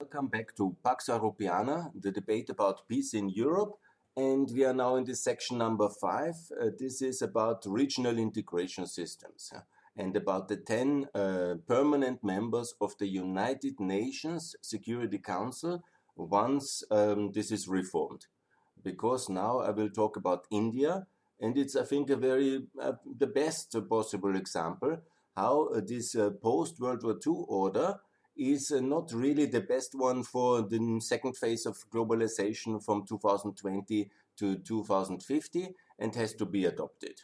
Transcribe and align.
Welcome 0.00 0.28
back 0.28 0.54
to 0.58 0.76
Pax 0.84 1.08
Europiana, 1.08 1.90
the 1.92 2.12
debate 2.12 2.50
about 2.50 2.86
peace 2.86 3.14
in 3.14 3.28
Europe. 3.30 3.80
And 4.16 4.48
we 4.54 4.64
are 4.64 4.72
now 4.72 4.94
in 4.94 5.02
this 5.02 5.24
section 5.24 5.58
number 5.58 5.88
five. 5.88 6.36
Uh, 6.52 6.66
this 6.78 7.02
is 7.02 7.20
about 7.20 7.64
regional 7.66 8.16
integration 8.16 8.86
systems 8.86 9.52
and 9.96 10.16
about 10.16 10.46
the 10.46 10.56
10 10.56 11.06
uh, 11.12 11.54
permanent 11.66 12.22
members 12.22 12.74
of 12.80 12.96
the 12.98 13.08
United 13.08 13.80
Nations 13.80 14.54
Security 14.62 15.18
Council 15.18 15.82
once 16.14 16.84
um, 16.92 17.32
this 17.32 17.50
is 17.50 17.66
reformed. 17.66 18.26
Because 18.80 19.28
now 19.28 19.58
I 19.58 19.70
will 19.70 19.90
talk 19.90 20.16
about 20.16 20.46
India, 20.52 21.08
and 21.40 21.58
it's, 21.58 21.74
I 21.74 21.82
think, 21.82 22.08
a 22.10 22.16
very, 22.16 22.62
uh, 22.80 22.92
the 23.04 23.26
best 23.26 23.76
possible 23.88 24.36
example 24.36 24.98
how 25.36 25.68
uh, 25.74 25.80
this 25.84 26.14
uh, 26.14 26.30
post 26.30 26.80
World 26.80 27.02
War 27.02 27.18
II 27.26 27.44
order 27.48 27.96
is 28.38 28.70
uh, 28.70 28.80
not 28.80 29.12
really 29.12 29.46
the 29.46 29.60
best 29.60 29.94
one 29.94 30.22
for 30.22 30.62
the 30.62 31.00
second 31.00 31.36
phase 31.36 31.66
of 31.66 31.76
globalization 31.92 32.82
from 32.82 33.04
2020 33.04 34.10
to 34.38 34.56
2050 34.56 35.74
and 35.98 36.14
has 36.14 36.34
to 36.34 36.46
be 36.46 36.64
adopted. 36.64 37.22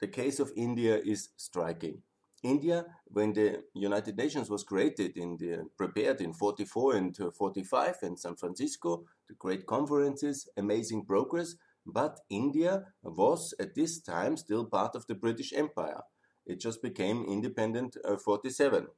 The 0.00 0.08
case 0.08 0.40
of 0.40 0.52
India 0.56 0.98
is 0.98 1.28
striking. 1.36 2.02
India, 2.42 2.84
when 3.06 3.32
the 3.32 3.62
United 3.72 4.18
Nations 4.18 4.50
was 4.50 4.64
created 4.64 5.16
in 5.16 5.38
the 5.38 5.66
prepared 5.78 6.20
in 6.20 6.34
44 6.34 6.96
and 6.96 7.16
45 7.16 7.96
in 8.02 8.16
San 8.16 8.36
Francisco, 8.36 9.04
the 9.28 9.34
great 9.34 9.66
conferences, 9.66 10.46
amazing 10.56 11.06
progress, 11.06 11.54
but 11.86 12.20
India 12.28 12.84
was 13.02 13.54
at 13.58 13.74
this 13.74 14.00
time 14.00 14.36
still 14.36 14.64
part 14.66 14.94
of 14.94 15.06
the 15.06 15.14
British 15.14 15.52
Empire. 15.54 16.02
It 16.46 16.60
just 16.60 16.82
became 16.82 17.24
independent 17.24 17.96
uh, 18.04 18.16
47. 18.16 18.88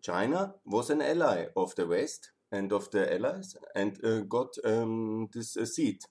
China 0.00 0.54
was 0.64 0.90
an 0.90 1.02
ally 1.02 1.46
of 1.56 1.74
the 1.74 1.86
West 1.86 2.32
and 2.50 2.72
of 2.72 2.90
the 2.90 3.12
Allies 3.12 3.56
and 3.74 3.98
uh, 4.04 4.20
got 4.20 4.54
um, 4.64 5.28
this 5.32 5.56
uh, 5.56 5.64
seat. 5.64 6.04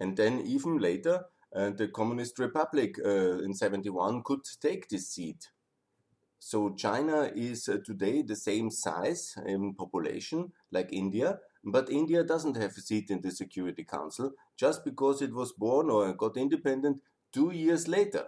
And 0.00 0.16
then 0.16 0.40
even 0.40 0.78
later, 0.78 1.26
uh, 1.54 1.70
the 1.70 1.88
Communist 1.88 2.38
Republic 2.38 2.96
uh, 3.04 3.38
in 3.38 3.54
71 3.54 4.22
could 4.24 4.40
take 4.60 4.88
this 4.88 5.10
seat. 5.10 5.50
So 6.38 6.74
China 6.74 7.30
is 7.34 7.68
uh, 7.68 7.78
today 7.84 8.22
the 8.22 8.36
same 8.36 8.70
size 8.70 9.34
in 9.46 9.74
population 9.74 10.52
like 10.72 10.92
India, 10.92 11.38
but 11.64 11.90
India 11.90 12.22
doesn't 12.24 12.56
have 12.56 12.72
a 12.76 12.80
seat 12.80 13.10
in 13.10 13.22
the 13.22 13.30
Security 13.30 13.84
Council 13.84 14.32
just 14.56 14.84
because 14.84 15.22
it 15.22 15.32
was 15.32 15.52
born 15.52 15.90
or 15.90 16.12
got 16.12 16.36
independent 16.36 17.00
two 17.32 17.50
years 17.52 17.88
later. 17.88 18.26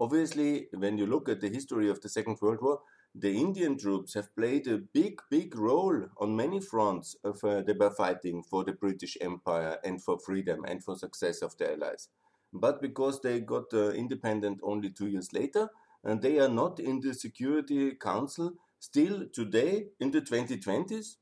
Obviously, 0.00 0.68
when 0.72 0.96
you 0.96 1.06
look 1.06 1.28
at 1.28 1.40
the 1.40 1.48
history 1.48 1.90
of 1.90 2.00
the 2.00 2.08
Second 2.08 2.38
World 2.40 2.60
War, 2.62 2.80
the 3.14 3.36
Indian 3.38 3.76
troops 3.78 4.14
have 4.14 4.34
played 4.34 4.66
a 4.66 4.78
big, 4.78 5.20
big 5.30 5.54
role 5.56 6.06
on 6.18 6.36
many 6.36 6.60
fronts 6.60 7.16
of 7.24 7.42
uh, 7.44 7.62
they 7.62 7.74
were 7.74 7.90
fighting 7.90 8.42
for 8.42 8.64
the 8.64 8.72
British 8.72 9.16
Empire 9.20 9.78
and 9.84 10.02
for 10.02 10.18
freedom 10.18 10.64
and 10.66 10.82
for 10.82 10.96
success 10.96 11.42
of 11.42 11.56
the 11.58 11.72
Allies. 11.72 12.08
But 12.52 12.80
because 12.80 13.20
they 13.20 13.40
got 13.40 13.72
uh, 13.74 13.90
independent 13.90 14.60
only 14.62 14.90
two 14.90 15.08
years 15.08 15.32
later, 15.32 15.68
and 16.04 16.20
they 16.20 16.38
are 16.40 16.48
not 16.48 16.80
in 16.80 17.00
the 17.00 17.14
Security 17.14 17.92
Council 17.94 18.52
still 18.78 19.26
today 19.32 19.88
in 20.00 20.10
the 20.10 20.20
2020s. 20.22 21.18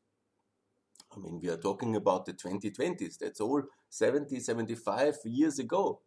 I 1.14 1.18
mean, 1.18 1.40
we 1.40 1.48
are 1.50 1.56
talking 1.56 1.96
about 1.96 2.26
the 2.26 2.32
2020s. 2.32 3.18
That's 3.18 3.40
all 3.40 3.62
70, 3.88 4.40
75 4.40 5.16
years 5.24 5.58
ago. 5.58 6.00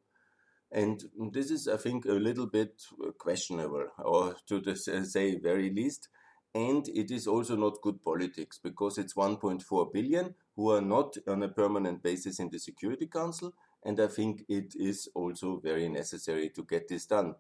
And 0.74 1.04
this 1.32 1.52
is, 1.52 1.68
I 1.68 1.78
think, 1.78 2.06
a 2.06 2.14
little 2.14 2.48
bit 2.48 2.82
uh, 3.00 3.12
questionable, 3.12 3.86
or 4.00 4.36
to 4.48 4.76
say 4.76 5.36
very 5.36 5.70
least. 5.70 6.10
And 6.56 6.88
it 6.90 7.12
is 7.12 7.28
also 7.28 7.56
not 7.56 7.82
good 7.82 8.04
politics 8.04 8.60
because 8.62 8.98
it's 8.98 9.14
1.4 9.14 9.94
billion 9.94 10.34
who 10.56 10.72
are 10.72 10.82
not 10.82 11.16
on 11.28 11.44
a 11.44 11.48
permanent 11.50 12.02
basis 12.02 12.40
in 12.40 12.50
the 12.50 12.60
Security 12.60 13.06
Council. 13.06 13.54
And 13.84 14.00
I 14.00 14.08
think 14.08 14.46
it 14.50 14.74
is 14.76 15.10
also 15.14 15.60
very 15.64 15.90
necessary 15.90 16.50
to 16.50 16.64
get 16.64 16.88
this 16.88 17.06
done. 17.06 17.36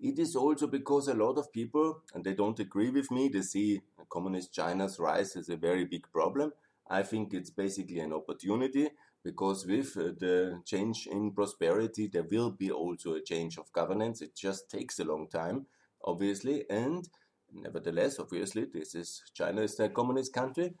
It 0.00 0.18
is 0.18 0.34
also 0.34 0.66
because 0.66 1.08
a 1.08 1.14
lot 1.14 1.38
of 1.38 1.52
people, 1.52 2.02
and 2.14 2.24
they 2.24 2.34
don't 2.34 2.58
agree 2.58 2.90
with 2.90 3.10
me, 3.10 3.28
they 3.28 3.42
see 3.42 3.80
communist 4.10 4.52
China's 4.52 4.98
rise 4.98 5.36
as 5.36 5.48
a 5.48 5.56
very 5.56 5.84
big 5.84 6.10
problem. 6.12 6.52
I 6.88 7.02
think 7.02 7.32
it's 7.32 7.50
basically 7.50 8.00
an 8.00 8.12
opportunity 8.12 8.90
because 9.26 9.66
with 9.66 9.96
uh, 9.96 10.12
the 10.20 10.62
change 10.64 11.08
in 11.10 11.32
prosperity, 11.32 12.06
there 12.06 12.28
will 12.30 12.52
be 12.52 12.70
also 12.70 13.14
a 13.14 13.20
change 13.20 13.58
of 13.58 13.72
governance. 13.72 14.22
It 14.22 14.36
just 14.36 14.70
takes 14.70 15.00
a 15.00 15.04
long 15.04 15.26
time, 15.28 15.66
obviously, 16.04 16.64
and 16.70 17.08
nevertheless, 17.52 18.20
obviously, 18.20 18.66
this 18.72 18.94
is 18.94 19.22
China 19.34 19.62
is 19.62 19.80
a 19.80 19.88
communist 19.88 20.32
country. 20.32 20.74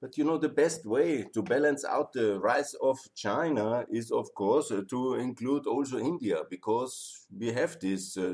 But 0.00 0.16
you 0.16 0.24
know, 0.24 0.38
the 0.38 0.48
best 0.48 0.86
way 0.86 1.26
to 1.34 1.42
balance 1.42 1.84
out 1.84 2.14
the 2.14 2.40
rise 2.40 2.74
of 2.80 2.98
China 3.14 3.84
is, 3.90 4.10
of 4.10 4.34
course, 4.34 4.70
uh, 4.70 4.80
to 4.88 5.14
include 5.16 5.66
also 5.66 5.98
India, 5.98 6.38
because 6.48 7.26
we 7.38 7.52
have 7.52 7.78
this 7.78 8.16
uh, 8.16 8.32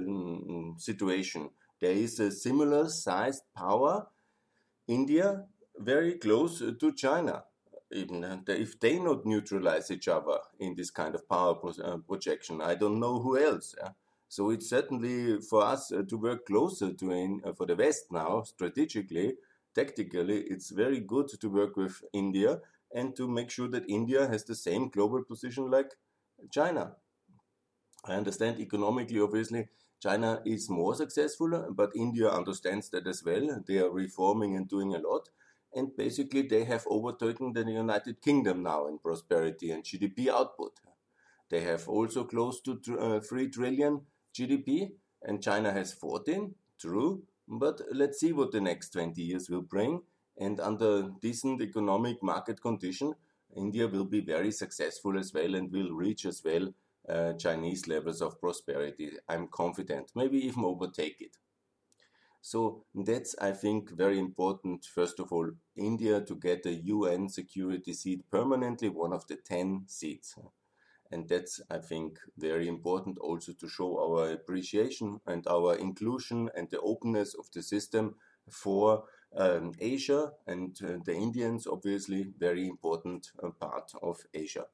situation. 0.76 1.50
There 1.80 1.98
is 2.06 2.20
a 2.20 2.30
similar 2.30 2.88
sized 2.88 3.42
power, 3.56 4.06
India, 4.86 5.46
very 5.76 6.14
close 6.14 6.60
to 6.60 6.92
China 6.92 7.42
even 7.92 8.42
if 8.48 8.78
they 8.80 8.98
not 8.98 9.24
neutralize 9.24 9.90
each 9.90 10.08
other 10.08 10.38
in 10.58 10.74
this 10.74 10.90
kind 10.90 11.14
of 11.14 11.28
power 11.28 11.54
pro 11.54 11.70
uh, 11.70 11.96
projection, 11.98 12.60
I 12.60 12.74
don't 12.74 13.00
know 13.00 13.20
who 13.20 13.38
else. 13.38 13.74
Yeah? 13.78 13.90
So 14.28 14.50
it's 14.50 14.68
certainly 14.68 15.40
for 15.40 15.64
us 15.64 15.90
uh, 15.90 16.02
to 16.08 16.18
work 16.18 16.46
closer 16.46 16.92
to 16.92 17.10
in, 17.12 17.40
uh, 17.44 17.52
for 17.54 17.66
the 17.66 17.76
West 17.76 18.12
now, 18.12 18.42
strategically, 18.42 19.34
tactically, 19.74 20.40
it's 20.42 20.70
very 20.70 21.00
good 21.00 21.28
to 21.40 21.48
work 21.48 21.76
with 21.76 22.02
India 22.12 22.60
and 22.94 23.16
to 23.16 23.26
make 23.26 23.50
sure 23.50 23.68
that 23.68 23.88
India 23.88 24.26
has 24.26 24.44
the 24.44 24.54
same 24.54 24.88
global 24.88 25.24
position 25.24 25.70
like 25.70 25.92
China. 26.50 26.92
I 28.04 28.14
understand 28.14 28.60
economically, 28.60 29.20
obviously, 29.20 29.68
China 30.00 30.40
is 30.44 30.70
more 30.70 30.94
successful, 30.94 31.66
but 31.70 31.90
India 31.96 32.28
understands 32.28 32.90
that 32.90 33.06
as 33.06 33.24
well. 33.24 33.62
They 33.66 33.78
are 33.78 33.90
reforming 33.90 34.56
and 34.56 34.68
doing 34.68 34.94
a 34.94 34.98
lot 34.98 35.28
and 35.74 35.96
basically 35.96 36.42
they 36.42 36.64
have 36.64 36.84
overtaken 36.88 37.52
the 37.52 37.64
United 37.64 38.20
Kingdom 38.20 38.62
now 38.62 38.86
in 38.86 38.98
prosperity 38.98 39.70
and 39.70 39.84
GDP 39.84 40.28
output. 40.28 40.72
They 41.50 41.60
have 41.60 41.88
also 41.88 42.24
close 42.24 42.60
to 42.62 42.80
uh, 42.98 43.20
3 43.20 43.48
trillion 43.50 44.02
GDP, 44.34 44.92
and 45.22 45.42
China 45.42 45.72
has 45.72 45.92
14, 45.94 46.54
true, 46.80 47.22
but 47.48 47.80
let's 47.92 48.20
see 48.20 48.32
what 48.32 48.52
the 48.52 48.60
next 48.60 48.90
20 48.90 49.20
years 49.22 49.48
will 49.48 49.62
bring. 49.62 50.02
And 50.40 50.60
under 50.60 51.10
decent 51.20 51.60
economic 51.62 52.22
market 52.22 52.60
condition, 52.60 53.14
India 53.56 53.88
will 53.88 54.04
be 54.04 54.20
very 54.20 54.52
successful 54.52 55.18
as 55.18 55.32
well 55.32 55.54
and 55.54 55.72
will 55.72 55.90
reach 55.92 56.26
as 56.26 56.42
well 56.44 56.68
uh, 57.08 57.32
Chinese 57.32 57.88
levels 57.88 58.20
of 58.20 58.40
prosperity. 58.40 59.12
I'm 59.28 59.48
confident, 59.48 60.12
maybe 60.14 60.38
even 60.46 60.64
overtake 60.64 61.20
it. 61.20 61.36
So 62.40 62.84
that's, 62.94 63.34
I 63.40 63.52
think, 63.52 63.90
very 63.90 64.18
important. 64.18 64.84
First 64.84 65.20
of 65.20 65.32
all, 65.32 65.50
India 65.76 66.20
to 66.20 66.34
get 66.34 66.66
a 66.66 66.74
UN 66.74 67.28
security 67.28 67.92
seat 67.92 68.22
permanently, 68.30 68.88
one 68.88 69.12
of 69.12 69.26
the 69.26 69.36
10 69.36 69.84
seats. 69.86 70.36
And 71.10 71.28
that's, 71.28 71.60
I 71.70 71.78
think, 71.78 72.18
very 72.36 72.68
important 72.68 73.18
also 73.18 73.52
to 73.54 73.68
show 73.68 73.98
our 73.98 74.32
appreciation 74.32 75.20
and 75.26 75.46
our 75.46 75.74
inclusion 75.76 76.50
and 76.54 76.68
the 76.70 76.80
openness 76.80 77.34
of 77.34 77.50
the 77.52 77.62
system 77.62 78.14
for 78.50 79.04
um, 79.36 79.72
Asia 79.80 80.32
and 80.46 80.78
uh, 80.82 80.98
the 81.04 81.14
Indians, 81.14 81.66
obviously, 81.66 82.28
very 82.38 82.66
important 82.68 83.30
uh, 83.42 83.50
part 83.50 83.92
of 84.02 84.18
Asia. 84.32 84.66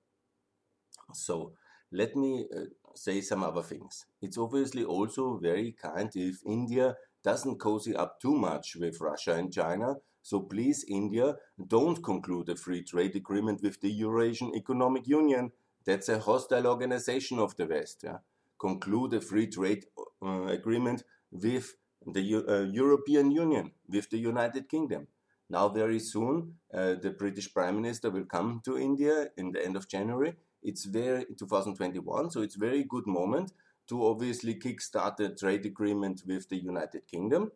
So 1.13 1.53
let 1.93 2.17
me 2.17 2.47
uh, 2.55 2.65
say 2.95 3.21
some 3.21 3.45
other 3.45 3.63
things. 3.63 4.07
It's 4.21 4.39
obviously 4.39 4.85
also 4.85 5.39
very 5.39 5.73
kind 5.73 6.11
if 6.15 6.39
India 6.47 6.97
doesn't 7.25 7.59
cozy 7.59 7.97
up 7.97 8.21
too 8.21 8.35
much 8.35 8.77
with 8.77 9.01
Russia 9.01 9.35
and 9.35 9.53
China. 9.53 9.97
So 10.23 10.41
please, 10.41 10.85
India, 10.89 11.37
don't 11.67 12.03
conclude 12.03 12.49
a 12.51 12.57
free 12.57 12.83
trade 12.83 13.17
agreement 13.17 13.63
with 13.63 13.81
the 13.81 13.91
Eurasian 13.91 14.55
Economic 14.55 15.09
Union. 15.09 15.51
That's 15.85 16.09
a 16.09 16.19
hostile 16.19 16.67
organization 16.67 17.39
of 17.39 17.57
the 17.57 17.67
West. 17.67 18.03
Yeah? 18.05 18.19
Conclude 18.59 19.15
a 19.15 19.21
free 19.21 19.49
trade 19.49 19.87
uh, 20.23 20.45
agreement 20.45 21.03
with 21.31 21.75
the 22.07 22.45
uh, 22.47 22.61
European 22.71 23.31
Union, 23.31 23.73
with 23.89 24.11
the 24.11 24.19
United 24.19 24.69
Kingdom. 24.69 25.09
Now, 25.51 25.69
very 25.69 25.99
soon, 25.99 26.55
uh, 26.73 26.95
the 26.95 27.11
British 27.11 27.53
Prime 27.53 27.77
Minister 27.77 28.11
will 28.11 28.25
come 28.25 28.61
to 28.65 28.79
India 28.79 29.29
in 29.37 29.53
the 29.53 29.65
end 29.65 29.77
of 29.77 29.89
January. 29.89 30.35
It's 30.63 30.87
very 30.87 31.27
2021, 31.39 32.31
so 32.31 32.41
it's 32.41 32.57
very 32.57 32.85
good 32.85 33.07
moment 33.07 33.53
to 33.89 34.07
obviously 34.07 34.55
kickstart 34.55 35.21
a 35.21 35.35
trade 35.35 35.67
agreement 35.67 36.23
with 36.27 36.49
the 36.49 36.57
United 36.57 37.07
Kingdom. 37.07 37.51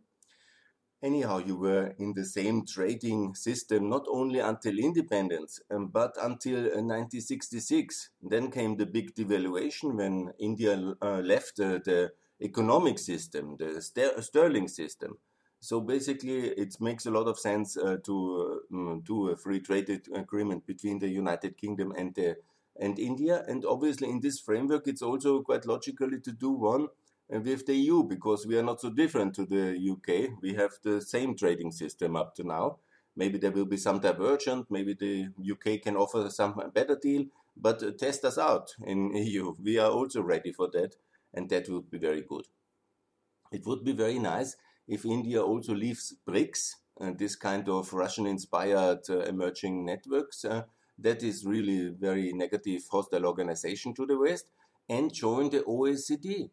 Anyhow, 1.01 1.39
you 1.39 1.57
were 1.57 1.95
in 1.99 2.13
the 2.15 2.25
same 2.25 2.67
trading 2.67 3.37
system 3.37 3.89
not 3.89 4.07
only 4.09 4.41
until 4.41 4.79
independence, 4.79 5.61
um, 5.71 5.89
but 5.89 6.17
until 6.21 6.59
uh, 6.59 6.83
1966. 6.83 8.11
Then 8.21 8.51
came 8.51 8.77
the 8.77 8.87
big 8.87 9.15
devaluation 9.15 9.95
when 9.95 10.33
India 10.41 10.95
uh, 11.01 11.21
left 11.21 11.61
uh, 11.61 11.79
the 11.85 12.11
economic 12.43 12.99
system, 12.99 13.57
the 13.59 13.81
ster 13.81 14.21
sterling 14.21 14.67
system. 14.67 15.19
So 15.61 15.81
basically, 15.81 16.49
it 16.49 16.81
makes 16.81 17.07
a 17.07 17.11
lot 17.13 17.29
of 17.29 17.39
sense 17.39 17.77
uh, 17.77 17.99
to 18.05 18.61
uh, 18.73 18.97
do 19.05 19.31
a 19.31 19.37
free 19.37 19.61
trade 19.61 20.03
agreement 20.15 20.67
between 20.67 20.99
the 20.99 21.09
United 21.09 21.57
Kingdom 21.57 21.93
and 21.97 22.15
the 22.15 22.37
and 22.79 22.99
India. 22.99 23.45
And 23.49 23.65
obviously, 23.65 24.09
in 24.09 24.21
this 24.21 24.39
framework, 24.41 24.87
it's 24.87 25.03
also 25.03 25.43
quite 25.43 25.67
logically 25.67 26.21
to 26.21 26.33
do 26.33 26.51
one 26.51 26.89
uh, 27.35 27.41
with 27.41 27.67
the 27.67 27.75
EU 27.75 28.05
because 28.05 28.47
we 28.47 28.59
are 28.59 28.63
not 28.63 28.81
so 28.81 28.91
different 28.91 29.35
to 29.35 29.47
the 29.47 29.77
UK. 29.93 30.39
We 30.41 30.55
have 30.55 30.73
the 30.83 31.01
same 31.01 31.37
trading 31.37 31.73
system 31.73 32.17
up 32.17 32.35
to 32.37 32.45
now. 32.45 32.79
Maybe 33.17 33.39
there 33.39 33.51
will 33.51 33.65
be 33.65 33.77
some 33.77 34.01
divergent. 34.01 34.71
Maybe 34.71 34.95
the 34.95 35.29
UK 35.53 35.83
can 35.83 35.97
offer 35.97 36.31
some 36.31 36.61
better 36.73 36.97
deal. 36.97 37.27
But 37.57 37.83
uh, 37.83 37.91
test 37.91 38.25
us 38.25 38.39
out 38.39 38.75
in 38.85 39.15
EU. 39.17 39.55
We 39.63 39.79
are 39.79 39.91
also 39.91 40.23
ready 40.23 40.53
for 40.53 40.69
that, 40.73 40.95
and 41.35 41.49
that 41.51 41.69
would 41.69 41.91
be 41.91 41.99
very 41.99 42.23
good. 42.23 42.47
It 43.51 43.67
would 43.67 43.83
be 43.83 43.93
very 43.93 44.19
nice 44.19 44.57
if 44.89 45.05
India 45.05 45.43
also 45.43 45.75
leaves 45.75 46.15
BRICS, 46.27 46.77
uh, 47.01 47.11
this 47.17 47.37
kind 47.37 47.69
of 47.69 47.93
Russian-inspired 47.93 49.11
uh, 49.11 49.19
emerging 49.21 49.85
networks, 49.85 50.45
uh, 50.45 50.63
that 50.99 51.23
is 51.23 51.45
really 51.45 51.89
very 51.89 52.33
negative 52.33 52.83
hostile 52.91 53.27
organization 53.27 53.95
to 53.95 54.07
the 54.07 54.19
West, 54.19 54.47
and 54.89 55.13
join 55.13 55.51
the 55.51 55.61
OECD. 55.61 56.51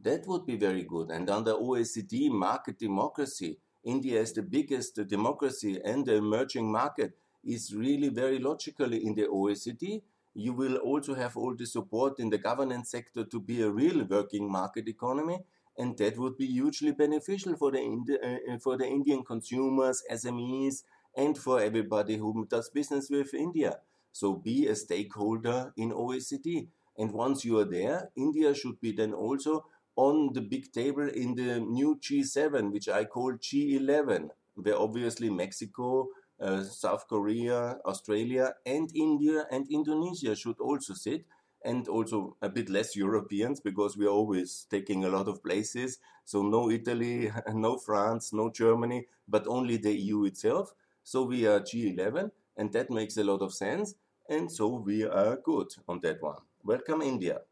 That 0.00 0.26
would 0.26 0.46
be 0.46 0.56
very 0.56 0.82
good. 0.82 1.10
And 1.10 1.28
under 1.30 1.54
OECD 1.54 2.30
market 2.30 2.78
democracy, 2.78 3.58
India 3.84 4.20
is 4.20 4.32
the 4.32 4.42
biggest 4.42 4.96
democracy 5.06 5.80
and 5.84 6.04
the 6.04 6.16
emerging 6.16 6.70
market 6.70 7.16
is 7.44 7.74
really 7.74 8.08
very 8.08 8.38
logically 8.38 9.06
in 9.06 9.14
the 9.14 9.26
OECD. 9.26 10.02
You 10.34 10.52
will 10.52 10.76
also 10.76 11.14
have 11.14 11.36
all 11.36 11.54
the 11.54 11.66
support 11.66 12.18
in 12.18 12.28
the 12.28 12.38
governance 12.38 12.90
sector 12.90 13.24
to 13.24 13.40
be 13.40 13.62
a 13.62 13.70
real 13.70 14.04
working 14.04 14.50
market 14.50 14.88
economy 14.88 15.38
and 15.78 15.96
that 15.98 16.18
would 16.18 16.36
be 16.36 16.46
hugely 16.46 16.92
beneficial 16.92 17.54
for 17.56 17.70
the 17.70 17.78
Indi- 17.78 18.18
uh, 18.22 18.54
uh 18.54 18.58
for 18.58 18.76
the 18.76 18.86
Indian 18.86 19.22
consumers, 19.22 20.02
SMEs, 20.10 20.82
and 21.16 21.36
for 21.36 21.60
everybody 21.60 22.16
who 22.16 22.46
does 22.48 22.68
business 22.68 23.08
with 23.10 23.32
India. 23.34 23.78
So 24.12 24.34
be 24.34 24.66
a 24.66 24.76
stakeholder 24.76 25.72
in 25.76 25.90
OECD. 25.90 26.68
And 26.98 27.12
once 27.12 27.44
you 27.44 27.58
are 27.58 27.64
there, 27.64 28.10
India 28.16 28.54
should 28.54 28.80
be 28.80 28.92
then 28.92 29.12
also 29.12 29.66
on 29.96 30.32
the 30.34 30.40
big 30.40 30.72
table 30.72 31.08
in 31.08 31.34
the 31.34 31.60
new 31.60 31.96
G7, 31.96 32.72
which 32.72 32.88
I 32.88 33.04
call 33.04 33.32
G11, 33.32 34.28
where 34.54 34.78
obviously 34.78 35.30
Mexico, 35.30 36.08
uh, 36.40 36.62
South 36.62 37.08
Korea, 37.08 37.78
Australia, 37.84 38.54
and 38.64 38.90
India 38.94 39.46
and 39.50 39.66
Indonesia 39.70 40.34
should 40.36 40.60
also 40.60 40.94
sit 40.94 41.24
and 41.64 41.88
also 41.88 42.36
a 42.42 42.48
bit 42.48 42.68
less 42.68 42.94
Europeans 42.94 43.60
because 43.60 43.96
we 43.96 44.06
are 44.06 44.10
always 44.10 44.66
taking 44.70 45.04
a 45.04 45.08
lot 45.08 45.28
of 45.28 45.42
places. 45.42 45.98
So 46.24 46.42
no 46.42 46.70
Italy, 46.70 47.32
no 47.52 47.78
France, 47.78 48.32
no 48.32 48.50
Germany, 48.50 49.06
but 49.26 49.46
only 49.46 49.76
the 49.78 49.92
EU 49.92 50.24
itself. 50.24 50.74
So 51.06 51.22
we 51.22 51.46
are 51.46 51.60
G11 51.60 52.32
and 52.56 52.72
that 52.72 52.90
makes 52.90 53.16
a 53.16 53.22
lot 53.22 53.40
of 53.40 53.54
sense. 53.54 53.94
And 54.28 54.50
so 54.50 54.66
we 54.84 55.04
are 55.04 55.36
good 55.36 55.68
on 55.86 56.00
that 56.02 56.20
one. 56.20 56.40
Welcome 56.64 57.00
India. 57.00 57.42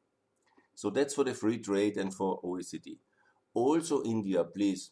So 0.74 0.90
that's 0.90 1.14
for 1.14 1.22
the 1.22 1.34
free 1.34 1.58
trade 1.58 1.96
and 1.96 2.12
for 2.12 2.42
OECD. 2.42 2.98
Also 3.54 4.02
India, 4.02 4.42
please. 4.42 4.90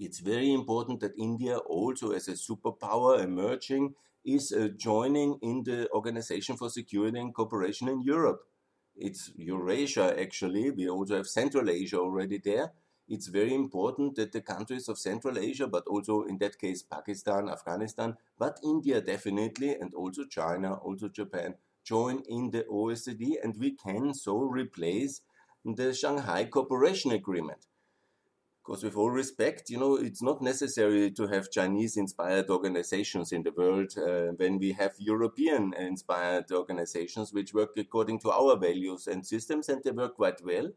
It's 0.00 0.18
very 0.18 0.52
important 0.52 0.98
that 0.98 1.12
India 1.16 1.58
also 1.58 2.10
as 2.10 2.26
a 2.26 2.32
superpower 2.32 3.22
emerging 3.22 3.94
is 4.24 4.50
uh, 4.50 4.70
joining 4.76 5.38
in 5.40 5.62
the 5.62 5.88
Organization 5.92 6.56
for 6.56 6.68
Security 6.68 7.20
and 7.20 7.32
Cooperation 7.32 7.86
in 7.86 8.02
Europe. 8.02 8.40
It's 8.96 9.30
Eurasia, 9.36 10.20
actually. 10.20 10.72
We 10.72 10.88
also 10.88 11.14
have 11.14 11.28
Central 11.28 11.70
Asia 11.70 11.98
already 11.98 12.40
there. 12.44 12.72
It's 13.08 13.28
very 13.28 13.54
important 13.54 14.16
that 14.16 14.32
the 14.32 14.40
countries 14.40 14.88
of 14.88 14.98
Central 14.98 15.38
Asia, 15.38 15.66
but 15.66 15.86
also 15.86 16.22
in 16.22 16.38
that 16.38 16.58
case 16.58 16.82
Pakistan, 16.82 17.48
Afghanistan, 17.48 18.16
but 18.38 18.60
India 18.62 19.00
definitely, 19.00 19.74
and 19.74 19.94
also 19.94 20.24
China, 20.24 20.74
also 20.74 21.08
Japan, 21.08 21.54
join 21.84 22.22
in 22.28 22.50
the 22.50 22.64
OSCE, 22.64 23.36
and 23.42 23.56
we 23.58 23.72
can 23.72 24.12
so 24.14 24.42
replace 24.42 25.22
the 25.64 25.94
Shanghai 25.94 26.44
Cooperation 26.44 27.12
Agreement 27.12 27.66
because 28.68 28.84
with 28.84 28.96
all 28.96 29.10
respect, 29.10 29.70
you 29.70 29.78
know, 29.78 29.96
it's 29.96 30.20
not 30.20 30.42
necessary 30.42 31.10
to 31.10 31.26
have 31.26 31.50
Chinese-inspired 31.50 32.50
organizations 32.50 33.32
in 33.32 33.42
the 33.42 33.52
world 33.52 33.90
uh, 33.96 34.32
when 34.36 34.58
we 34.58 34.72
have 34.72 34.92
European-inspired 34.98 36.52
organizations 36.52 37.32
which 37.32 37.54
work 37.54 37.70
according 37.78 38.18
to 38.18 38.30
our 38.30 38.58
values 38.58 39.06
and 39.06 39.26
systems, 39.26 39.70
and 39.70 39.82
they 39.82 39.90
work 39.90 40.16
quite 40.16 40.44
well. 40.44 40.68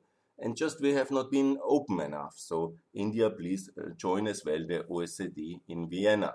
And 0.42 0.58
just 0.58 0.82
we 0.82 0.94
have 0.94 1.12
not 1.12 1.30
been 1.30 1.60
open 1.64 2.00
enough. 2.02 2.34
So 2.36 2.74
India, 2.94 3.30
please 3.30 3.70
uh, 3.78 3.92
join 3.96 4.28
as 4.28 4.44
well 4.44 4.66
the 4.68 4.84
OECD 4.90 5.62
in 5.70 5.88
Vienna. 5.88 6.34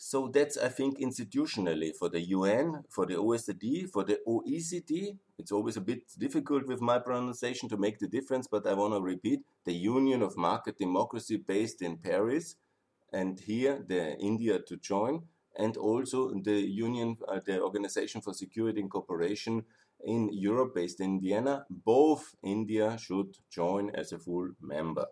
So 0.00 0.28
that's, 0.32 0.56
I 0.56 0.68
think, 0.68 1.00
institutionally 1.00 1.90
for 1.98 2.08
the 2.08 2.20
UN, 2.20 2.84
for 2.88 3.04
the 3.04 3.14
OSCE, 3.14 3.90
for 3.90 4.04
the 4.04 4.20
OSCE. 4.28 5.16
It's 5.38 5.50
always 5.50 5.76
a 5.76 5.80
bit 5.80 6.02
difficult 6.16 6.68
with 6.68 6.80
my 6.80 7.00
pronunciation 7.00 7.68
to 7.70 7.76
make 7.76 7.98
the 7.98 8.06
difference, 8.06 8.46
but 8.46 8.64
I 8.64 8.74
want 8.74 8.94
to 8.94 9.00
repeat 9.00 9.40
the 9.64 9.74
Union 9.74 10.22
of 10.22 10.36
Market 10.36 10.78
Democracy 10.78 11.36
based 11.36 11.82
in 11.82 11.96
Paris, 11.96 12.54
and 13.12 13.40
here 13.40 13.84
the 13.88 14.16
India 14.18 14.60
to 14.68 14.76
join, 14.76 15.22
and 15.56 15.76
also 15.76 16.32
the 16.44 16.60
Union, 16.60 17.16
uh, 17.26 17.40
the 17.44 17.60
Organization 17.60 18.20
for 18.20 18.32
Security 18.32 18.80
and 18.80 18.90
Cooperation 18.90 19.64
in 20.04 20.30
Europe 20.32 20.74
based 20.74 21.00
in 21.00 21.20
Vienna. 21.20 21.66
Both 21.70 22.34
India 22.42 22.96
should 22.98 23.36
join 23.50 23.90
as 23.90 24.12
a 24.12 24.18
full 24.18 24.50
member 24.60 25.06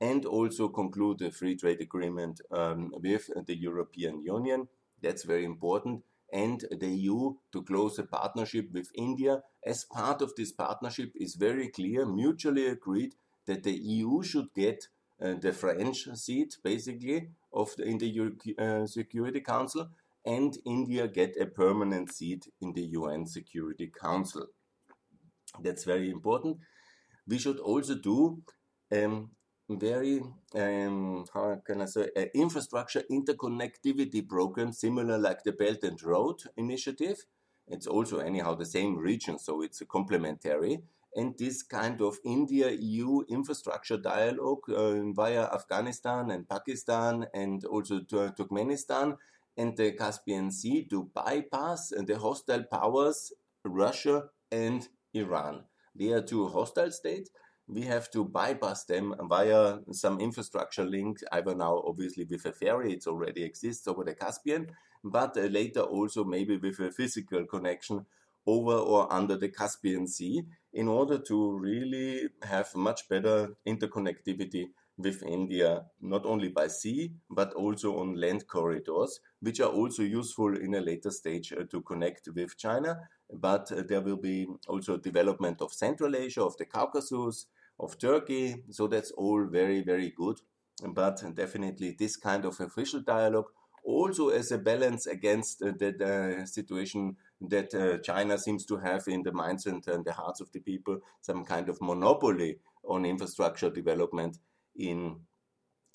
and 0.00 0.24
also 0.24 0.68
conclude 0.68 1.20
a 1.22 1.30
free 1.30 1.56
trade 1.56 1.80
agreement 1.80 2.40
um, 2.50 2.90
with 3.02 3.30
the 3.46 3.56
European 3.56 4.22
Union. 4.22 4.68
That's 5.02 5.24
very 5.24 5.44
important. 5.44 6.04
And 6.32 6.64
the 6.70 6.88
EU 6.88 7.34
to 7.52 7.62
close 7.62 7.98
a 7.98 8.04
partnership 8.04 8.70
with 8.72 8.88
India. 8.94 9.42
As 9.66 9.84
part 9.84 10.22
of 10.22 10.32
this 10.36 10.52
partnership 10.52 11.12
is 11.16 11.34
very 11.34 11.68
clear, 11.68 12.06
mutually 12.06 12.66
agreed 12.66 13.14
that 13.46 13.64
the 13.64 13.72
EU 13.72 14.22
should 14.22 14.54
get 14.54 14.86
uh, 15.20 15.34
the 15.34 15.52
French 15.52 16.08
seat, 16.14 16.56
basically, 16.62 17.30
of 17.52 17.74
the, 17.76 17.84
in 17.84 17.98
the 17.98 18.08
Euro 18.08 18.32
uh, 18.58 18.86
Security 18.86 19.40
Council, 19.40 19.88
and 20.24 20.56
India 20.66 21.08
get 21.08 21.36
a 21.40 21.46
permanent 21.46 22.12
seat 22.12 22.46
in 22.60 22.72
the 22.72 22.82
UN 22.82 23.26
Security 23.26 23.90
Council. 24.00 24.46
That's 25.62 25.84
very 25.84 26.10
important. 26.10 26.58
We 27.26 27.38
should 27.38 27.58
also 27.58 27.94
do 27.94 28.42
um, 28.92 29.30
very 29.68 30.22
um, 30.54 31.24
how 31.32 31.60
can 31.64 31.82
I 31.82 31.86
say 31.86 32.08
uh, 32.16 32.24
infrastructure 32.34 33.02
interconnectivity 33.10 34.28
program 34.28 34.72
similar 34.72 35.18
like 35.18 35.42
the 35.44 35.52
Belt 35.52 35.84
and 35.84 36.02
Road 36.02 36.42
Initiative. 36.56 37.24
It's 37.68 37.86
also 37.86 38.18
anyhow 38.18 38.54
the 38.56 38.66
same 38.66 38.96
region, 38.96 39.38
so 39.38 39.62
it's 39.62 39.80
a 39.80 39.86
complementary. 39.86 40.80
And 41.14 41.36
this 41.38 41.62
kind 41.62 42.00
of 42.02 42.18
India-EU 42.24 43.22
infrastructure 43.28 43.96
dialogue 43.96 44.68
uh, 44.68 45.10
via 45.12 45.44
Afghanistan 45.52 46.30
and 46.30 46.48
Pakistan 46.48 47.26
and 47.34 47.64
also 47.64 48.00
Turkmenistan 48.00 49.16
and 49.56 49.76
the 49.76 49.92
Caspian 49.92 50.50
Sea 50.50 50.86
to 50.90 51.10
bypass 51.14 51.92
the 51.96 52.18
hostile 52.18 52.64
powers 52.64 53.32
Russia 53.64 54.24
and 54.50 54.88
Iran. 55.14 55.64
They 55.94 56.12
are 56.12 56.22
two 56.22 56.48
hostile 56.48 56.90
states 56.90 57.30
we 57.72 57.82
have 57.82 58.10
to 58.10 58.24
bypass 58.24 58.84
them 58.84 59.14
via 59.28 59.78
some 59.92 60.20
infrastructure 60.20 60.84
link, 60.84 61.18
either 61.32 61.54
now 61.54 61.82
obviously 61.86 62.24
with 62.24 62.44
a 62.46 62.52
ferry, 62.52 62.94
it 62.94 63.06
already 63.06 63.44
exists 63.44 63.86
over 63.86 64.04
the 64.04 64.14
Caspian, 64.14 64.68
but 65.04 65.36
uh, 65.36 65.42
later 65.42 65.80
also 65.80 66.24
maybe 66.24 66.56
with 66.56 66.80
a 66.80 66.90
physical 66.90 67.46
connection 67.46 68.04
over 68.46 68.72
or 68.72 69.12
under 69.12 69.36
the 69.36 69.48
Caspian 69.48 70.08
Sea 70.08 70.42
in 70.72 70.88
order 70.88 71.18
to 71.18 71.52
really 71.58 72.28
have 72.42 72.74
much 72.74 73.08
better 73.08 73.50
interconnectivity 73.66 74.66
with 75.02 75.22
India, 75.22 75.84
not 76.00 76.26
only 76.26 76.48
by 76.48 76.68
sea, 76.68 77.12
but 77.30 77.52
also 77.54 77.98
on 77.98 78.14
land 78.14 78.46
corridors, 78.46 79.20
which 79.40 79.60
are 79.60 79.70
also 79.70 80.02
useful 80.02 80.56
in 80.56 80.74
a 80.74 80.80
later 80.80 81.10
stage 81.10 81.52
uh, 81.52 81.64
to 81.70 81.80
connect 81.82 82.28
with 82.34 82.56
China. 82.56 82.98
But 83.32 83.70
uh, 83.72 83.82
there 83.88 84.00
will 84.00 84.16
be 84.16 84.46
also 84.68 84.96
development 84.96 85.60
of 85.60 85.72
Central 85.72 86.16
Asia, 86.16 86.42
of 86.42 86.56
the 86.56 86.66
Caucasus, 86.66 87.46
of 87.78 87.98
Turkey. 87.98 88.62
So 88.70 88.86
that's 88.86 89.10
all 89.12 89.46
very, 89.46 89.82
very 89.82 90.10
good. 90.10 90.38
But 90.82 91.22
definitely 91.34 91.96
this 91.98 92.16
kind 92.16 92.44
of 92.44 92.58
official 92.60 93.00
dialogue 93.00 93.46
also 93.84 94.28
as 94.28 94.52
a 94.52 94.58
balance 94.58 95.06
against 95.06 95.62
uh, 95.62 95.72
the, 95.78 95.92
the, 95.92 96.46
situation 96.46 97.16
that 97.40 97.74
uh, 97.74 97.98
China 97.98 98.36
seems 98.36 98.64
to 98.66 98.76
have 98.76 99.04
in 99.08 99.22
the 99.22 99.32
minds 99.32 99.66
and, 99.66 99.86
and, 99.88 100.04
the 100.04 100.12
hearts 100.12 100.40
of 100.40 100.52
the 100.52 100.60
people, 100.60 100.98
some 101.20 101.44
kind 101.44 101.68
of 101.68 101.80
monopoly 101.80 102.58
on 102.84 103.04
infrastructure 103.04 103.70
development 103.70 104.38
in 104.76 105.20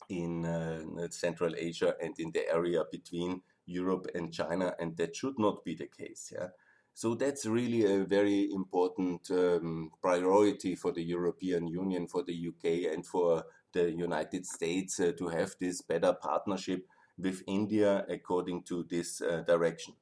in 0.09 0.45
uh, 0.45 1.07
Central 1.09 1.55
Asia 1.57 1.95
and 2.01 2.13
in 2.19 2.31
the 2.31 2.47
area 2.47 2.83
between 2.91 3.41
Europe 3.65 4.07
and 4.13 4.31
China, 4.31 4.75
and 4.79 4.95
that 4.97 5.15
should 5.15 5.39
not 5.39 5.63
be 5.63 5.73
the 5.75 5.87
case. 5.87 6.31
Yeah. 6.35 6.49
So 6.93 7.15
that's 7.15 7.45
really 7.45 7.83
a 7.83 8.05
very 8.05 8.51
important 8.53 9.29
um, 9.31 9.91
priority 10.01 10.75
for 10.75 10.91
the 10.91 11.03
European 11.03 11.67
Union, 11.67 12.07
for 12.07 12.23
the 12.23 12.47
UK, 12.49 12.93
and 12.93 13.05
for 13.05 13.43
the 13.73 13.91
United 13.91 14.45
States 14.45 14.99
uh, 14.99 15.11
to 15.17 15.27
have 15.27 15.55
this 15.59 15.81
better 15.81 16.13
partnership 16.13 16.85
with 17.17 17.43
India 17.47 18.05
according 18.09 18.63
to 18.63 18.85
this 18.89 19.21
uh, 19.21 19.43
direction. 19.45 19.93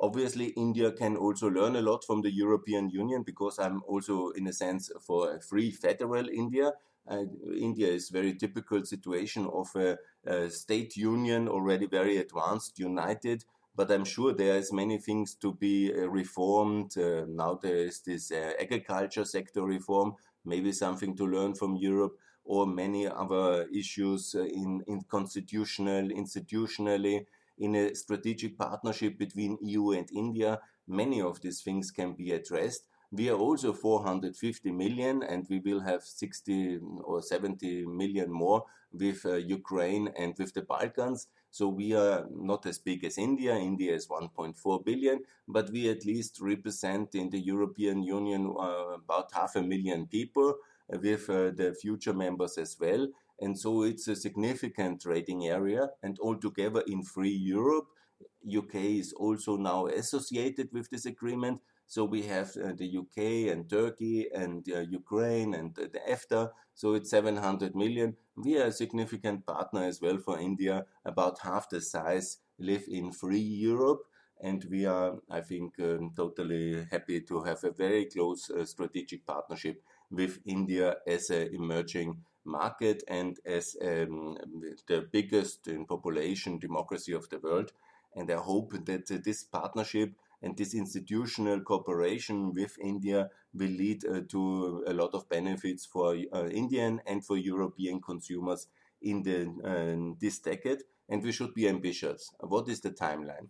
Obviously, 0.00 0.50
India 0.50 0.92
can 0.92 1.16
also 1.16 1.48
learn 1.48 1.74
a 1.74 1.82
lot 1.82 2.04
from 2.04 2.22
the 2.22 2.30
European 2.30 2.88
Union 2.88 3.24
because 3.26 3.58
I'm 3.58 3.82
also, 3.88 4.30
in 4.30 4.46
a 4.46 4.52
sense, 4.52 4.92
for 5.04 5.34
a 5.34 5.40
free 5.40 5.72
federal 5.72 6.28
India. 6.28 6.72
India 7.10 7.88
is 7.88 8.10
very 8.10 8.34
typical 8.34 8.84
situation 8.84 9.46
of 9.46 9.68
a, 9.76 9.96
a, 10.26 10.50
state 10.50 10.96
union 10.96 11.48
already 11.48 11.86
very 11.86 12.18
advanced, 12.18 12.78
united. 12.78 13.44
But 13.74 13.90
I'm 13.90 14.04
sure 14.04 14.32
there 14.32 14.56
is 14.56 14.72
many 14.72 14.98
things 14.98 15.34
to 15.36 15.54
be 15.54 15.92
uh, 15.92 16.08
reformed. 16.08 16.98
Uh, 16.98 17.24
now 17.28 17.58
there 17.62 17.76
is 17.76 18.00
this 18.00 18.32
uh, 18.32 18.52
agriculture 18.60 19.24
sector 19.24 19.62
reform, 19.62 20.14
maybe 20.44 20.72
something 20.72 21.16
to 21.16 21.24
learn 21.24 21.54
from 21.54 21.76
Europe, 21.76 22.18
or 22.44 22.66
many 22.66 23.06
other 23.06 23.66
issues 23.72 24.34
uh, 24.34 24.42
in, 24.42 24.82
in 24.88 25.02
constitutional, 25.02 26.08
institutionally 26.08 27.26
in 27.58 27.74
a 27.74 27.94
strategic 27.94 28.56
partnership 28.56 29.18
between 29.18 29.58
EU 29.62 29.90
and 29.90 30.08
India, 30.12 30.60
many 30.86 31.20
of 31.20 31.40
these 31.40 31.60
things 31.60 31.90
can 31.90 32.14
be 32.14 32.32
addressed. 32.32 32.86
We 33.10 33.30
are 33.30 33.38
also 33.38 33.72
450 33.72 34.70
million, 34.72 35.22
and 35.22 35.46
we 35.48 35.60
will 35.60 35.80
have 35.80 36.02
60 36.02 36.78
or 37.04 37.22
70 37.22 37.86
million 37.86 38.30
more 38.30 38.64
with 38.92 39.24
uh, 39.24 39.36
Ukraine 39.36 40.08
and 40.16 40.34
with 40.38 40.52
the 40.52 40.62
Balkans. 40.62 41.28
So 41.50 41.68
we 41.68 41.94
are 41.94 42.26
not 42.30 42.66
as 42.66 42.78
big 42.78 43.04
as 43.04 43.16
India. 43.16 43.56
India 43.56 43.94
is 43.94 44.08
1.4 44.08 44.84
billion, 44.84 45.20
but 45.46 45.70
we 45.70 45.88
at 45.88 46.04
least 46.04 46.38
represent 46.40 47.14
in 47.14 47.30
the 47.30 47.40
European 47.40 48.02
Union 48.02 48.54
uh, 48.58 48.96
about 49.02 49.32
half 49.32 49.56
a 49.56 49.62
million 49.62 50.06
people 50.06 50.54
with 50.88 51.28
uh, 51.30 51.50
the 51.50 51.74
future 51.80 52.12
members 52.12 52.58
as 52.58 52.76
well. 52.78 53.08
And 53.40 53.58
so 53.58 53.82
it's 53.82 54.08
a 54.08 54.16
significant 54.16 55.00
trading 55.00 55.46
area. 55.46 55.90
And 56.02 56.18
altogether 56.20 56.82
in 56.86 57.02
free 57.02 57.36
Europe, 57.36 57.86
UK 58.46 58.74
is 58.74 59.12
also 59.12 59.56
now 59.56 59.86
associated 59.86 60.70
with 60.72 60.90
this 60.90 61.06
agreement. 61.06 61.60
So 61.88 62.04
we 62.04 62.24
have 62.24 62.54
uh, 62.58 62.72
the 62.76 62.98
UK 62.98 63.50
and 63.50 63.68
Turkey 63.68 64.28
and 64.34 64.62
uh, 64.70 64.80
Ukraine 64.80 65.54
and 65.54 65.76
uh, 65.78 65.86
the 65.90 66.00
EFTA. 66.06 66.50
So 66.74 66.92
it's 66.92 67.08
700 67.08 67.74
million. 67.74 68.14
We 68.36 68.60
are 68.60 68.66
a 68.66 68.72
significant 68.72 69.46
partner 69.46 69.84
as 69.84 69.98
well 70.02 70.18
for 70.18 70.38
India. 70.38 70.84
About 71.06 71.38
half 71.40 71.70
the 71.70 71.80
size 71.80 72.36
live 72.58 72.84
in 72.88 73.10
free 73.10 73.48
Europe. 73.70 74.02
And 74.38 74.62
we 74.70 74.84
are, 74.84 75.14
I 75.30 75.40
think, 75.40 75.80
um, 75.80 76.12
totally 76.14 76.86
happy 76.90 77.22
to 77.22 77.42
have 77.44 77.64
a 77.64 77.70
very 77.70 78.04
close 78.04 78.50
uh, 78.50 78.66
strategic 78.66 79.26
partnership 79.26 79.82
with 80.10 80.40
India 80.44 80.96
as 81.06 81.30
an 81.30 81.54
emerging 81.54 82.18
market 82.44 83.02
and 83.08 83.38
as 83.46 83.76
um, 83.82 84.36
the 84.86 85.08
biggest 85.10 85.68
in 85.68 85.86
population 85.86 86.58
democracy 86.58 87.14
of 87.14 87.30
the 87.30 87.38
world. 87.38 87.72
And 88.14 88.30
I 88.30 88.36
hope 88.36 88.74
that 88.84 89.10
uh, 89.10 89.16
this 89.24 89.42
partnership 89.42 90.12
and 90.42 90.56
this 90.56 90.74
institutional 90.74 91.60
cooperation 91.60 92.54
with 92.54 92.76
India 92.80 93.28
will 93.54 93.70
lead 93.70 94.04
uh, 94.04 94.20
to 94.28 94.84
a 94.86 94.92
lot 94.92 95.10
of 95.14 95.28
benefits 95.28 95.84
for 95.86 96.16
uh, 96.32 96.46
Indian 96.46 97.00
and 97.06 97.24
for 97.24 97.36
European 97.36 98.00
consumers 98.00 98.68
in 99.02 99.22
the, 99.22 99.46
uh, 99.64 100.14
this 100.20 100.38
decade. 100.38 100.78
And 101.08 101.22
we 101.22 101.32
should 101.32 101.54
be 101.54 101.68
ambitious. 101.68 102.30
What 102.40 102.68
is 102.68 102.80
the 102.80 102.90
timeline? 102.90 103.48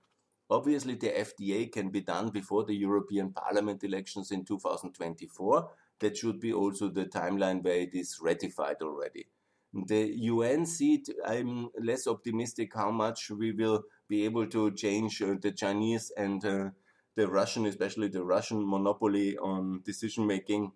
Obviously, 0.50 0.94
the 0.94 1.10
FTA 1.10 1.70
can 1.70 1.90
be 1.90 2.00
done 2.00 2.30
before 2.30 2.64
the 2.64 2.74
European 2.74 3.32
Parliament 3.32 3.84
elections 3.84 4.30
in 4.30 4.44
2024 4.44 5.68
that 6.00 6.16
should 6.16 6.40
be 6.40 6.52
also 6.52 6.88
the 6.88 7.06
timeline 7.06 7.62
where 7.62 7.80
it 7.80 7.94
is 7.94 8.18
ratified 8.20 8.76
already. 8.80 9.26
The 9.74 10.06
UN 10.16 10.64
seat, 10.64 11.08
I'm 11.26 11.68
less 11.78 12.06
optimistic 12.06 12.74
how 12.74 12.90
much 12.90 13.30
we 13.30 13.52
will 13.52 13.82
be 14.08 14.24
able 14.24 14.46
to 14.46 14.70
change 14.72 15.22
uh, 15.22 15.34
the 15.40 15.52
Chinese 15.52 16.10
and 16.16 16.44
uh, 16.44 16.70
the 17.14 17.28
Russian, 17.28 17.66
especially 17.66 18.08
the 18.08 18.24
Russian 18.24 18.68
monopoly 18.68 19.36
on 19.36 19.82
decision 19.84 20.26
making 20.26 20.72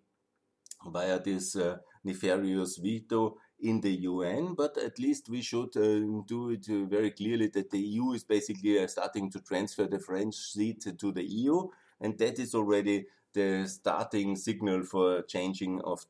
via 0.87 1.21
this 1.21 1.57
uh, 1.57 1.79
nefarious 2.05 2.77
veto 2.79 3.37
in 3.61 3.81
the 3.81 3.93
UN, 3.93 4.55
but 4.55 4.77
at 4.77 4.99
least 4.99 5.29
we 5.29 5.41
should 5.41 5.77
uh, 5.77 6.23
do 6.27 6.51
it 6.51 6.67
uh, 6.69 6.85
very 6.87 7.12
clearly 7.12 7.47
that 7.49 7.71
the 7.71 7.79
EU 7.79 8.12
is 8.12 8.25
basically 8.25 8.83
uh, 8.83 8.87
starting 8.89 9.31
to 9.31 9.41
transfer 9.41 9.87
the 9.87 10.01
French 10.01 10.35
seat 10.35 10.85
to 10.99 11.12
the 11.12 11.23
EU, 11.23 11.69
and 12.01 12.19
that 12.19 12.41
is 12.41 12.55
already 12.55 13.07
the 13.35 13.65
starting 13.67 14.35
signal 14.35 14.83
for 14.83 15.23
changing 15.23 15.81
of 15.83 16.05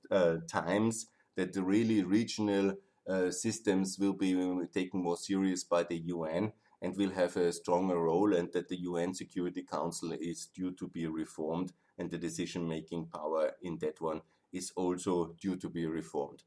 times 0.50 1.06
that 1.36 1.52
the 1.52 1.62
really 1.62 2.02
regional 2.02 2.74
systems 3.30 3.96
will 3.96 4.12
be 4.12 4.34
taken 4.74 5.00
more 5.00 5.16
serious 5.16 5.62
by 5.62 5.84
the 5.84 5.98
UN 6.06 6.52
and 6.82 6.96
will 6.96 7.12
have 7.12 7.36
a 7.36 7.52
stronger 7.52 7.98
role 7.98 8.34
and 8.34 8.52
that 8.52 8.68
the 8.68 8.80
UN 8.80 9.14
Security 9.14 9.62
Council 9.62 10.12
is 10.12 10.48
due 10.54 10.72
to 10.72 10.88
be 10.88 11.06
reformed 11.06 11.72
and 11.96 12.10
the 12.10 12.18
decision 12.18 12.68
making 12.68 13.06
power 13.06 13.52
in 13.62 13.78
that 13.78 14.00
one 14.00 14.20
is 14.52 14.72
also 14.76 15.34
due 15.40 15.56
to 15.56 15.70
be 15.70 15.86
reformed. 15.86 16.42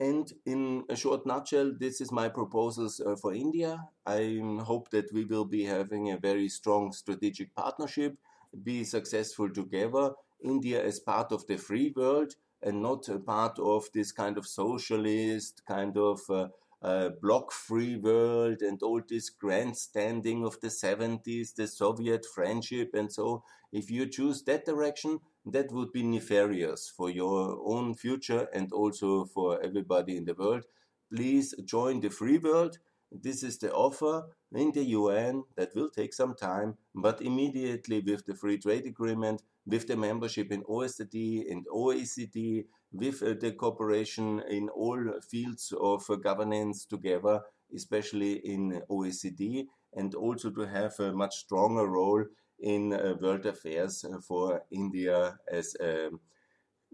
And 0.00 0.32
in 0.46 0.84
a 0.88 0.96
short 0.96 1.26
nutshell, 1.26 1.72
this 1.78 2.00
is 2.00 2.10
my 2.10 2.28
proposals 2.28 3.00
uh, 3.00 3.16
for 3.16 3.34
India. 3.34 3.88
I 4.06 4.40
hope 4.60 4.90
that 4.90 5.12
we 5.12 5.24
will 5.24 5.44
be 5.44 5.64
having 5.64 6.10
a 6.10 6.18
very 6.18 6.48
strong 6.48 6.92
strategic 6.92 7.54
partnership 7.54 8.16
be 8.62 8.84
successful 8.84 9.50
together. 9.50 10.12
India 10.42 10.84
as 10.84 11.00
part 11.00 11.32
of 11.32 11.46
the 11.46 11.56
free 11.56 11.92
world 11.96 12.34
and 12.62 12.82
not 12.82 13.08
a 13.08 13.18
part 13.18 13.58
of 13.58 13.86
this 13.94 14.12
kind 14.12 14.36
of 14.38 14.46
socialist 14.46 15.62
kind 15.66 15.96
of 15.96 16.20
uh, 16.30 16.48
uh, 16.84 17.08
block 17.22 17.50
free 17.50 17.96
world 17.96 18.60
and 18.60 18.82
all 18.82 19.00
this 19.08 19.30
grandstanding 19.30 20.44
of 20.44 20.60
the 20.60 20.68
70s, 20.68 21.54
the 21.54 21.66
Soviet 21.66 22.26
friendship, 22.26 22.90
and 22.94 23.12
so. 23.12 23.42
If 23.72 23.90
you 23.90 24.06
choose 24.06 24.44
that 24.44 24.66
direction, 24.66 25.18
that 25.46 25.72
would 25.72 25.90
be 25.90 26.04
nefarious 26.04 26.92
for 26.96 27.10
your 27.10 27.58
own 27.64 27.94
future 27.94 28.46
and 28.54 28.72
also 28.72 29.24
for 29.24 29.60
everybody 29.64 30.16
in 30.16 30.26
the 30.26 30.34
world. 30.34 30.64
Please 31.12 31.54
join 31.64 32.00
the 32.00 32.10
free 32.10 32.38
world 32.38 32.78
this 33.22 33.42
is 33.42 33.58
the 33.58 33.72
offer 33.72 34.24
in 34.52 34.72
the 34.72 34.84
UN 34.84 35.44
that 35.56 35.74
will 35.74 35.90
take 35.90 36.12
some 36.12 36.34
time, 36.34 36.76
but 36.94 37.20
immediately 37.22 38.00
with 38.00 38.26
the 38.26 38.34
free 38.34 38.58
trade 38.58 38.86
agreement, 38.86 39.42
with 39.66 39.86
the 39.86 39.96
membership 39.96 40.52
in 40.52 40.62
OECD 40.62 41.50
and 41.50 41.66
OSCE, 41.66 42.64
with 42.92 43.22
uh, 43.22 43.34
the 43.40 43.52
cooperation 43.52 44.40
in 44.48 44.68
all 44.68 45.00
fields 45.28 45.72
of 45.80 46.08
uh, 46.08 46.16
governance 46.16 46.84
together, 46.84 47.40
especially 47.74 48.34
in 48.34 48.80
OECD, 48.90 49.66
and 49.94 50.14
also 50.14 50.50
to 50.50 50.62
have 50.62 50.98
a 51.00 51.12
much 51.12 51.36
stronger 51.36 51.86
role 51.86 52.24
in 52.60 52.92
uh, 52.92 53.14
world 53.20 53.46
affairs 53.46 54.04
for 54.26 54.62
India 54.70 55.36
as 55.50 55.74
a 55.80 56.10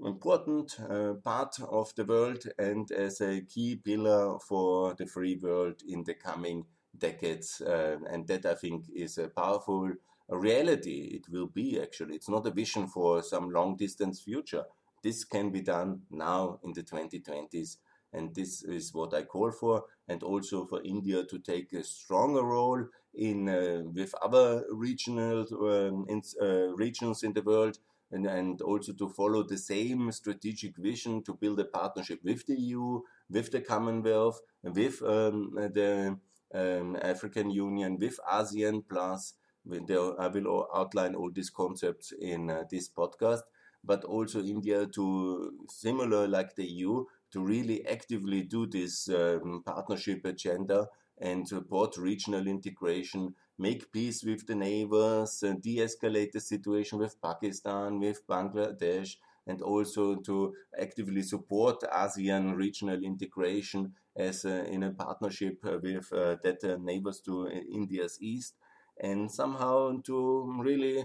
important 0.04 0.78
uh, 0.88 1.14
part 1.14 1.56
of 1.60 1.94
the 1.94 2.04
world 2.04 2.44
and 2.58 2.90
as 2.92 3.20
a 3.20 3.40
key 3.42 3.76
pillar 3.76 4.38
for 4.38 4.94
the 4.94 5.06
free 5.06 5.36
world 5.36 5.82
in 5.88 6.04
the 6.04 6.14
coming 6.14 6.64
decades. 6.96 7.60
Uh, 7.60 7.98
and 8.08 8.26
that 8.28 8.46
I 8.46 8.54
think 8.54 8.86
is 8.94 9.18
a 9.18 9.28
powerful 9.28 9.92
reality. 10.28 11.10
It 11.12 11.28
will 11.30 11.46
be 11.46 11.80
actually. 11.80 12.14
It's 12.14 12.28
not 12.28 12.46
a 12.46 12.50
vision 12.50 12.86
for 12.86 13.22
some 13.22 13.50
long 13.50 13.76
distance 13.76 14.20
future. 14.20 14.64
This 15.02 15.24
can 15.24 15.50
be 15.50 15.62
done 15.62 16.02
now 16.10 16.58
in 16.62 16.72
the 16.72 16.82
2020s. 16.82 17.76
And 18.12 18.34
this 18.34 18.64
is 18.64 18.92
what 18.92 19.14
I 19.14 19.22
call 19.22 19.52
for, 19.52 19.84
and 20.08 20.20
also 20.24 20.66
for 20.66 20.82
India 20.82 21.22
to 21.24 21.38
take 21.38 21.72
a 21.72 21.84
stronger 21.84 22.42
role 22.42 22.84
in 23.14 23.48
uh, 23.48 23.82
with 23.84 24.12
other 24.20 24.64
regional 24.72 25.46
um, 25.52 26.06
in, 26.08 26.20
uh, 26.42 26.74
regions 26.74 27.22
in 27.22 27.32
the 27.34 27.42
world 27.42 27.78
and, 28.12 28.26
and 28.26 28.60
also 28.62 28.92
to 28.92 29.08
follow 29.08 29.42
the 29.42 29.56
same 29.56 30.10
strategic 30.12 30.76
vision 30.76 31.22
to 31.22 31.34
build 31.34 31.60
a 31.60 31.64
partnership 31.64 32.20
with 32.24 32.46
the 32.46 32.54
EU, 32.54 33.00
with 33.28 33.50
the 33.50 33.60
Commonwealth, 33.60 34.40
with 34.62 35.02
um, 35.02 35.52
the 35.54 36.18
um, 36.54 36.96
African 37.00 37.50
Union, 37.50 37.98
with 37.98 38.18
ASEAN 38.30 38.82
Plus. 38.88 39.34
I 39.70 40.28
will 40.28 40.66
outline 40.74 41.14
all 41.14 41.30
these 41.30 41.50
concepts 41.50 42.12
in 42.12 42.50
uh, 42.50 42.64
this 42.70 42.88
podcast, 42.88 43.42
but 43.84 44.04
also 44.04 44.40
India 44.40 44.86
to 44.86 45.52
similar 45.68 46.26
like 46.26 46.56
the 46.56 46.64
EU 46.64 47.04
to 47.32 47.44
really 47.44 47.86
actively 47.86 48.42
do 48.42 48.66
this 48.66 49.08
um, 49.08 49.62
partnership 49.64 50.24
agenda 50.24 50.88
and 51.18 51.46
support 51.46 51.96
regional 51.96 52.46
integration 52.46 53.34
make 53.60 53.92
peace 53.92 54.24
with 54.24 54.46
the 54.46 54.54
neighbors, 54.54 55.42
uh, 55.42 55.52
de 55.60 55.76
escalate 55.86 56.32
the 56.32 56.40
situation 56.40 56.98
with 56.98 57.20
Pakistan, 57.20 58.00
with 58.00 58.26
Bangladesh, 58.26 59.16
and 59.46 59.60
also 59.60 60.16
to 60.16 60.54
actively 60.80 61.22
support 61.22 61.82
ASEAN 61.92 62.56
regional 62.56 63.02
integration 63.04 63.92
as 64.16 64.44
uh, 64.46 64.64
in 64.74 64.82
a 64.82 64.92
partnership 64.92 65.58
uh, 65.64 65.78
with 65.82 66.10
uh, 66.12 66.36
that 66.42 66.64
uh, 66.64 66.76
neighbors 66.80 67.20
to 67.20 67.48
uh, 67.48 67.50
India's 67.50 68.16
east, 68.20 68.54
and 68.98 69.30
somehow 69.30 69.92
to 70.04 70.16
really 70.62 71.04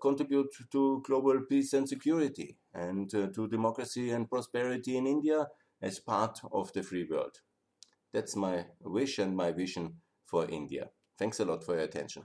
contribute 0.00 0.52
to 0.72 1.00
global 1.06 1.42
peace 1.48 1.72
and 1.74 1.88
security 1.88 2.56
and 2.74 3.08
to 3.08 3.46
democracy 3.46 4.10
and 4.10 4.28
prosperity 4.28 4.96
in 4.96 5.06
India 5.06 5.46
as 5.80 6.00
part 6.00 6.40
of 6.50 6.72
the 6.72 6.82
free 6.82 7.06
world. 7.08 7.36
That's 8.12 8.34
my 8.34 8.66
wish 8.80 9.20
and 9.20 9.36
my 9.36 9.52
vision 9.52 10.00
for 10.26 10.48
India. 10.48 10.90
Thanks 11.20 11.38
a 11.38 11.44
lot 11.44 11.62
for 11.62 11.74
your 11.76 11.84
attention. 11.84 12.24